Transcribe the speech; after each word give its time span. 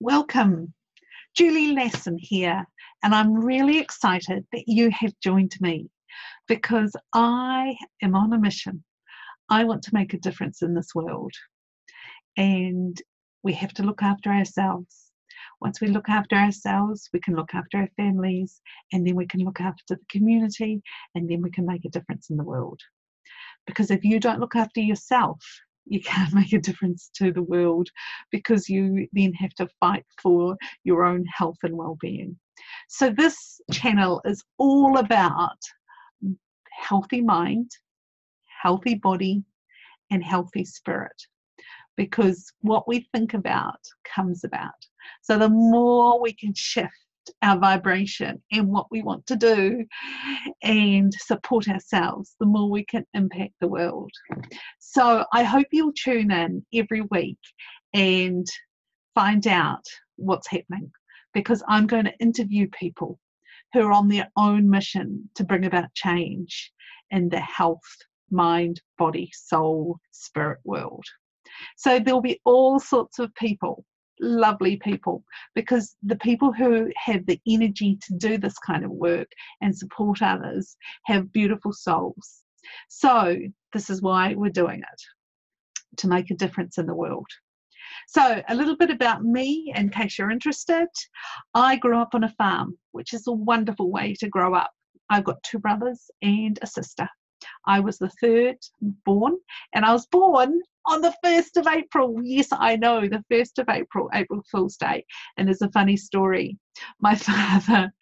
Welcome. 0.00 0.74
Julie 1.34 1.74
Lasson 1.74 2.16
here, 2.18 2.66
and 3.02 3.14
I'm 3.14 3.32
really 3.32 3.78
excited 3.78 4.44
that 4.52 4.64
you 4.66 4.90
have 4.90 5.14
joined 5.24 5.54
me 5.58 5.88
because 6.46 6.94
I 7.14 7.74
am 8.02 8.14
on 8.14 8.34
a 8.34 8.38
mission. 8.38 8.84
I 9.48 9.64
want 9.64 9.82
to 9.84 9.94
make 9.94 10.12
a 10.12 10.18
difference 10.18 10.60
in 10.60 10.74
this 10.74 10.94
world, 10.94 11.32
and 12.36 13.00
we 13.42 13.54
have 13.54 13.72
to 13.72 13.84
look 13.84 14.02
after 14.02 14.30
ourselves. 14.30 15.12
Once 15.62 15.80
we 15.80 15.88
look 15.88 16.10
after 16.10 16.36
ourselves, 16.36 17.08
we 17.14 17.20
can 17.20 17.34
look 17.34 17.54
after 17.54 17.78
our 17.78 17.88
families, 17.96 18.60
and 18.92 19.06
then 19.06 19.14
we 19.14 19.26
can 19.26 19.40
look 19.40 19.62
after 19.62 19.82
the 19.88 19.98
community, 20.10 20.82
and 21.14 21.26
then 21.26 21.40
we 21.40 21.50
can 21.50 21.64
make 21.64 21.86
a 21.86 21.90
difference 21.90 22.28
in 22.28 22.36
the 22.36 22.44
world. 22.44 22.80
Because 23.66 23.90
if 23.90 24.04
you 24.04 24.20
don't 24.20 24.40
look 24.40 24.56
after 24.56 24.80
yourself, 24.80 25.42
you 25.86 26.00
can't 26.00 26.34
make 26.34 26.52
a 26.52 26.58
difference 26.58 27.10
to 27.16 27.32
the 27.32 27.42
world 27.42 27.88
because 28.30 28.68
you 28.68 29.06
then 29.12 29.32
have 29.34 29.54
to 29.54 29.68
fight 29.80 30.04
for 30.22 30.56
your 30.84 31.04
own 31.04 31.24
health 31.26 31.58
and 31.62 31.76
well-being. 31.76 32.36
So 32.88 33.10
this 33.10 33.60
channel 33.72 34.20
is 34.24 34.42
all 34.58 34.98
about 34.98 35.58
healthy 36.72 37.22
mind, 37.22 37.70
healthy 38.62 38.94
body, 38.94 39.42
and 40.10 40.22
healthy 40.22 40.64
spirit 40.64 41.16
because 41.96 42.52
what 42.60 42.86
we 42.86 43.08
think 43.12 43.34
about 43.34 43.80
comes 44.14 44.44
about. 44.44 44.74
So 45.22 45.38
the 45.38 45.48
more 45.48 46.20
we 46.20 46.32
can 46.32 46.52
shift 46.54 46.92
our 47.42 47.58
vibration 47.58 48.42
and 48.52 48.68
what 48.68 48.86
we 48.90 49.02
want 49.02 49.26
to 49.26 49.36
do 49.36 49.84
and 50.62 51.12
support 51.14 51.68
ourselves, 51.68 52.34
the 52.40 52.46
more 52.46 52.70
we 52.70 52.84
can 52.84 53.04
impact 53.14 53.54
the 53.60 53.68
world. 53.68 54.10
So 54.78 55.24
I 55.32 55.42
hope 55.42 55.66
you'll 55.72 55.92
tune 55.92 56.30
in 56.30 56.64
every 56.74 57.02
week 57.10 57.38
and 57.94 58.46
find 59.14 59.46
out 59.46 59.84
what's 60.16 60.48
happening 60.48 60.90
because 61.34 61.62
I'm 61.68 61.86
going 61.86 62.04
to 62.04 62.18
interview 62.18 62.68
people 62.68 63.18
who 63.72 63.80
are 63.80 63.92
on 63.92 64.08
their 64.08 64.30
own 64.36 64.68
mission 64.68 65.28
to 65.34 65.44
bring 65.44 65.66
about 65.66 65.92
change 65.94 66.72
in 67.10 67.28
the 67.28 67.40
health, 67.40 67.80
mind, 68.30 68.80
body, 68.98 69.30
soul, 69.34 69.98
spirit 70.12 70.58
world. 70.64 71.04
So 71.76 71.98
there'll 71.98 72.20
be 72.20 72.40
all 72.44 72.80
sorts 72.80 73.18
of 73.18 73.34
people 73.34 73.84
lovely 74.20 74.76
people 74.76 75.24
because 75.54 75.96
the 76.02 76.16
people 76.16 76.52
who 76.52 76.90
have 76.96 77.24
the 77.26 77.40
energy 77.46 77.98
to 78.02 78.14
do 78.14 78.38
this 78.38 78.58
kind 78.58 78.84
of 78.84 78.90
work 78.90 79.28
and 79.60 79.76
support 79.76 80.22
others 80.22 80.76
have 81.04 81.32
beautiful 81.32 81.72
souls. 81.72 82.42
So, 82.88 83.36
this 83.72 83.90
is 83.90 84.02
why 84.02 84.34
we're 84.34 84.50
doing 84.50 84.80
it 84.80 85.02
to 85.98 86.08
make 86.08 86.30
a 86.30 86.36
difference 86.36 86.78
in 86.78 86.86
the 86.86 86.94
world. 86.94 87.26
So, 88.08 88.42
a 88.48 88.54
little 88.54 88.76
bit 88.76 88.90
about 88.90 89.22
me 89.22 89.72
in 89.74 89.90
case 89.90 90.18
you're 90.18 90.30
interested. 90.30 90.88
I 91.54 91.76
grew 91.76 91.98
up 91.98 92.14
on 92.14 92.24
a 92.24 92.34
farm, 92.36 92.76
which 92.92 93.12
is 93.12 93.26
a 93.26 93.32
wonderful 93.32 93.90
way 93.90 94.14
to 94.20 94.28
grow 94.28 94.54
up. 94.54 94.70
I've 95.10 95.24
got 95.24 95.42
two 95.42 95.58
brothers 95.58 96.10
and 96.22 96.58
a 96.62 96.66
sister. 96.66 97.08
I 97.66 97.80
was 97.80 97.98
the 97.98 98.10
third 98.20 98.56
born, 98.80 99.36
and 99.74 99.84
I 99.84 99.92
was 99.92 100.06
born 100.06 100.60
on 100.86 101.00
the 101.00 101.14
1st 101.24 101.56
of 101.56 101.66
April. 101.66 102.20
Yes, 102.22 102.48
I 102.52 102.76
know, 102.76 103.02
the 103.08 103.24
1st 103.30 103.58
of 103.58 103.68
April, 103.68 104.08
April 104.14 104.42
Fool's 104.50 104.76
Day. 104.76 105.04
And 105.36 105.48
there's 105.48 105.62
a 105.62 105.70
funny 105.70 105.96
story. 105.96 106.58
My 107.00 107.14
father 107.16 107.92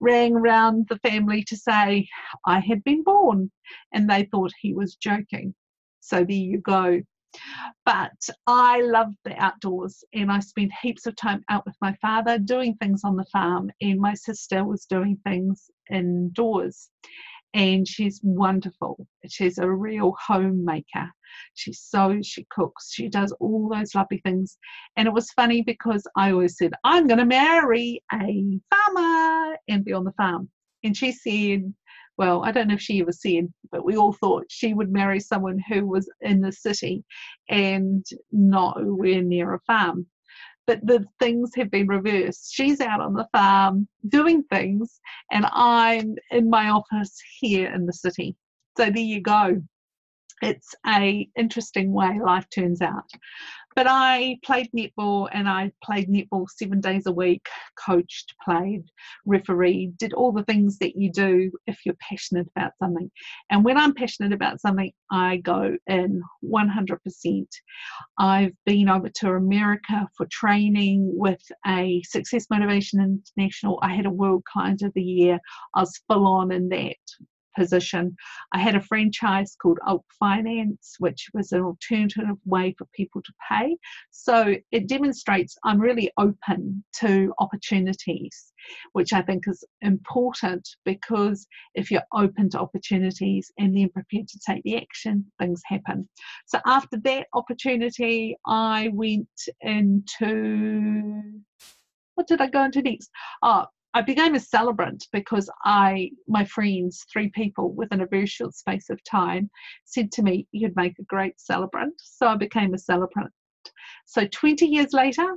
rang 0.00 0.34
round 0.34 0.86
the 0.88 0.98
family 0.98 1.44
to 1.44 1.56
say 1.56 2.08
I 2.46 2.60
had 2.60 2.82
been 2.84 3.02
born, 3.02 3.50
and 3.92 4.08
they 4.08 4.24
thought 4.24 4.52
he 4.60 4.72
was 4.72 4.96
joking. 4.96 5.54
So 6.00 6.18
there 6.18 6.36
you 6.36 6.60
go. 6.60 7.02
But 7.84 8.16
I 8.46 8.80
loved 8.80 9.16
the 9.24 9.36
outdoors 9.36 10.02
and 10.14 10.32
I 10.32 10.38
spent 10.38 10.72
heaps 10.80 11.04
of 11.04 11.16
time 11.16 11.44
out 11.50 11.66
with 11.66 11.74
my 11.82 11.94
father 12.00 12.38
doing 12.38 12.76
things 12.76 13.02
on 13.04 13.16
the 13.16 13.26
farm, 13.26 13.70
and 13.82 14.00
my 14.00 14.14
sister 14.14 14.64
was 14.64 14.86
doing 14.86 15.18
things 15.24 15.70
indoors 15.90 16.88
and 17.54 17.86
she's 17.86 18.20
wonderful. 18.22 19.06
She's 19.28 19.58
a 19.58 19.70
real 19.70 20.14
homemaker. 20.20 21.10
She 21.54 21.72
sews, 21.72 22.26
she 22.26 22.46
cooks, 22.50 22.92
she 22.92 23.08
does 23.08 23.32
all 23.40 23.68
those 23.68 23.94
lovely 23.94 24.20
things. 24.24 24.58
And 24.96 25.08
it 25.08 25.14
was 25.14 25.30
funny 25.32 25.62
because 25.62 26.06
I 26.16 26.32
always 26.32 26.56
said, 26.56 26.72
I'm 26.84 27.06
going 27.06 27.18
to 27.18 27.24
marry 27.24 28.02
a 28.12 28.60
farmer 28.70 29.56
and 29.68 29.84
be 29.84 29.92
on 29.92 30.04
the 30.04 30.12
farm. 30.12 30.50
And 30.84 30.96
she 30.96 31.12
said, 31.12 31.72
well, 32.18 32.44
I 32.44 32.52
don't 32.52 32.68
know 32.68 32.74
if 32.74 32.80
she 32.80 33.00
ever 33.00 33.12
said, 33.12 33.52
but 33.70 33.84
we 33.84 33.96
all 33.96 34.12
thought 34.12 34.46
she 34.48 34.72
would 34.72 34.92
marry 34.92 35.20
someone 35.20 35.58
who 35.68 35.86
was 35.86 36.10
in 36.20 36.40
the 36.40 36.52
city 36.52 37.04
and 37.50 38.04
not 38.32 38.80
nowhere 38.80 39.22
near 39.22 39.54
a 39.54 39.60
farm 39.60 40.06
but 40.66 40.84
the 40.86 41.04
things 41.20 41.50
have 41.56 41.70
been 41.70 41.86
reversed. 41.86 42.52
She's 42.52 42.80
out 42.80 43.00
on 43.00 43.14
the 43.14 43.28
farm 43.32 43.88
doing 44.08 44.42
things, 44.44 45.00
and 45.30 45.46
I'm 45.52 46.16
in 46.30 46.50
my 46.50 46.68
office 46.68 47.16
here 47.40 47.72
in 47.72 47.86
the 47.86 47.92
city. 47.92 48.36
So 48.76 48.86
there 48.86 48.98
you 48.98 49.20
go. 49.20 49.62
It's 50.42 50.74
a 50.86 51.28
interesting 51.36 51.92
way 51.92 52.18
life 52.22 52.46
turns 52.50 52.82
out. 52.82 53.10
But 53.76 53.86
I 53.90 54.38
played 54.42 54.70
netball 54.74 55.28
and 55.32 55.46
I 55.46 55.70
played 55.84 56.08
netball 56.08 56.46
seven 56.48 56.80
days 56.80 57.04
a 57.04 57.12
week, 57.12 57.46
coached, 57.78 58.34
played, 58.42 58.84
refereed, 59.26 59.98
did 59.98 60.14
all 60.14 60.32
the 60.32 60.44
things 60.44 60.78
that 60.78 60.96
you 60.96 61.12
do 61.12 61.52
if 61.66 61.80
you're 61.84 61.94
passionate 62.00 62.48
about 62.56 62.72
something. 62.82 63.10
And 63.50 63.66
when 63.66 63.76
I'm 63.76 63.92
passionate 63.92 64.32
about 64.32 64.62
something, 64.62 64.90
I 65.12 65.36
go 65.36 65.76
in 65.88 66.22
100%. 66.42 67.46
I've 68.18 68.52
been 68.64 68.88
over 68.88 69.10
to 69.10 69.32
America 69.32 70.08
for 70.16 70.26
training 70.32 71.10
with 71.14 71.42
a 71.66 72.02
Success 72.06 72.46
Motivation 72.48 73.22
International. 73.36 73.78
I 73.82 73.94
had 73.94 74.06
a 74.06 74.10
World 74.10 74.44
Client 74.50 74.80
of 74.80 74.92
the 74.94 75.02
Year. 75.02 75.38
I 75.74 75.80
was 75.80 76.00
full 76.08 76.26
on 76.26 76.50
in 76.50 76.70
that 76.70 76.96
position. 77.56 78.14
I 78.52 78.58
had 78.58 78.76
a 78.76 78.80
franchise 78.80 79.56
called 79.60 79.78
Oak 79.86 80.04
Finance, 80.18 80.96
which 80.98 81.28
was 81.34 81.52
an 81.52 81.62
alternative 81.62 82.36
way 82.44 82.74
for 82.78 82.86
people 82.94 83.22
to 83.22 83.32
pay. 83.50 83.76
So 84.10 84.56
it 84.70 84.88
demonstrates 84.88 85.56
I'm 85.64 85.80
really 85.80 86.10
open 86.18 86.84
to 87.00 87.32
opportunities, 87.38 88.52
which 88.92 89.12
I 89.12 89.22
think 89.22 89.44
is 89.48 89.64
important 89.80 90.68
because 90.84 91.46
if 91.74 91.90
you're 91.90 92.02
open 92.14 92.50
to 92.50 92.60
opportunities 92.60 93.50
and 93.58 93.76
then 93.76 93.88
prepared 93.90 94.28
to 94.28 94.40
take 94.46 94.62
the 94.62 94.76
action, 94.76 95.24
things 95.40 95.62
happen. 95.64 96.08
So 96.46 96.60
after 96.66 96.98
that 97.04 97.26
opportunity, 97.34 98.36
I 98.46 98.90
went 98.92 99.28
into 99.60 101.22
what 102.14 102.26
did 102.26 102.40
I 102.40 102.48
go 102.48 102.64
into 102.64 102.82
next? 102.82 103.10
Oh, 103.42 103.66
I 103.94 104.02
became 104.02 104.34
a 104.34 104.40
celebrant 104.40 105.06
because 105.12 105.50
I, 105.64 106.10
my 106.28 106.44
friends, 106.44 107.04
three 107.10 107.30
people 107.30 107.72
within 107.72 108.02
a 108.02 108.06
very 108.06 108.26
short 108.26 108.54
space 108.54 108.90
of 108.90 109.02
time, 109.04 109.50
said 109.84 110.12
to 110.12 110.22
me, 110.22 110.46
You'd 110.52 110.76
make 110.76 110.98
a 110.98 111.04
great 111.04 111.40
celebrant. 111.40 111.94
So 111.98 112.26
I 112.26 112.36
became 112.36 112.74
a 112.74 112.78
celebrant. 112.78 113.32
So 114.04 114.26
20 114.26 114.66
years 114.66 114.92
later, 114.92 115.36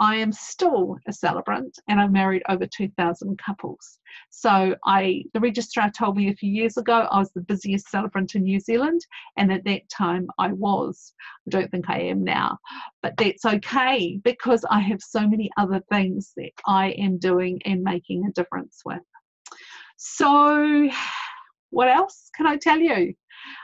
I 0.00 0.16
am 0.16 0.32
still 0.32 0.96
a 1.08 1.12
celebrant 1.12 1.78
and 1.88 2.00
I've 2.00 2.12
married 2.12 2.42
over 2.48 2.66
2,000 2.66 3.38
couples. 3.38 3.98
So 4.30 4.76
I, 4.84 5.24
the 5.34 5.40
registrar 5.40 5.90
told 5.90 6.16
me 6.16 6.28
a 6.28 6.34
few 6.34 6.50
years 6.50 6.76
ago 6.76 7.08
I 7.10 7.18
was 7.18 7.32
the 7.32 7.40
busiest 7.40 7.90
celebrant 7.90 8.34
in 8.34 8.42
New 8.42 8.60
Zealand, 8.60 9.00
and 9.36 9.52
at 9.52 9.64
that 9.64 9.88
time 9.88 10.28
I 10.38 10.52
was. 10.52 11.12
I 11.46 11.50
don't 11.50 11.70
think 11.70 11.90
I 11.90 12.00
am 12.00 12.22
now, 12.22 12.58
but 13.02 13.16
that's 13.16 13.44
okay 13.44 14.20
because 14.22 14.64
I 14.70 14.80
have 14.80 15.00
so 15.00 15.26
many 15.26 15.50
other 15.56 15.82
things 15.90 16.32
that 16.36 16.52
I 16.66 16.90
am 16.90 17.18
doing 17.18 17.60
and 17.64 17.82
making 17.82 18.24
a 18.26 18.32
difference 18.32 18.82
with. 18.84 19.02
So, 19.96 20.88
what 21.70 21.88
else 21.88 22.30
can 22.36 22.46
I 22.46 22.56
tell 22.56 22.78
you? 22.78 23.14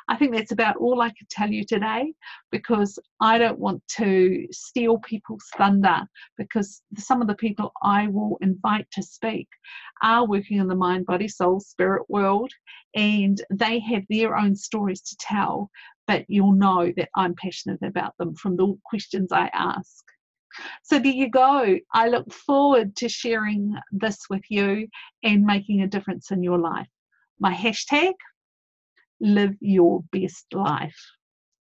I 0.09 0.17
think 0.17 0.35
that's 0.35 0.53
about 0.53 0.77
all 0.77 1.01
I 1.01 1.11
could 1.11 1.29
tell 1.31 1.51
you 1.51 1.65
today 1.65 2.13
because 2.51 2.99
I 3.21 3.39
don't 3.39 3.59
want 3.59 3.83
to 3.97 4.47
steal 4.51 4.99
people's 4.99 5.45
thunder 5.57 6.03
because 6.37 6.83
some 6.97 7.21
of 7.21 7.29
the 7.29 7.35
people 7.35 7.73
I 7.83 8.09
will 8.09 8.39
invite 8.41 8.87
to 8.93 9.03
speak 9.03 9.49
are 10.03 10.27
working 10.27 10.59
in 10.59 10.69
the 10.69 10.75
mind, 10.75 11.07
body, 11.07 11.29
soul, 11.29 11.61
spirit 11.61 12.03
world 12.09 12.53
and 12.95 13.41
they 13.51 13.81
have 13.81 14.05
their 14.09 14.37
own 14.37 14.55
stories 14.55 15.01
to 15.03 15.17
tell, 15.19 15.71
but 16.07 16.25
you'll 16.29 16.53
know 16.53 16.93
that 16.97 17.09
I'm 17.15 17.35
passionate 17.35 17.83
about 17.83 18.17
them 18.19 18.35
from 18.35 18.57
the 18.57 18.77
questions 18.85 19.33
I 19.33 19.51
ask. 19.53 20.05
So 20.85 20.99
there 20.99 21.13
you 21.13 21.29
go. 21.29 21.79
I 21.93 22.09
look 22.09 22.33
forward 22.33 22.95
to 22.97 23.09
sharing 23.09 23.75
this 23.91 24.19
with 24.31 24.43
you 24.49 24.87
and 25.23 25.45
making 25.45 25.83
a 25.83 25.89
difference 25.89 26.31
in 26.31 26.43
your 26.43 26.59
life. 26.59 26.89
My 27.41 27.53
hashtag 27.53 28.13
live 29.21 29.55
your 29.61 30.03
best 30.13 30.47
life 30.53 30.97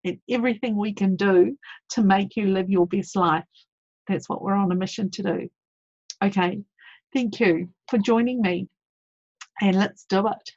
and 0.03 0.17
everything 0.29 0.75
we 0.75 0.93
can 0.93 1.15
do 1.15 1.57
to 1.91 2.01
make 2.03 2.35
you 2.35 2.47
live 2.47 2.69
your 2.69 2.87
best 2.87 3.15
life. 3.15 3.43
That's 4.07 4.27
what 4.27 4.41
we're 4.41 4.53
on 4.53 4.71
a 4.71 4.75
mission 4.75 5.09
to 5.11 5.23
do. 5.23 5.49
Okay, 6.23 6.61
thank 7.13 7.39
you 7.39 7.69
for 7.89 7.97
joining 7.97 8.41
me 8.41 8.67
and 9.61 9.77
let's 9.77 10.05
do 10.09 10.27
it. 10.27 10.51